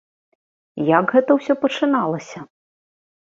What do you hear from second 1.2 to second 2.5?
ўсё пачыналася?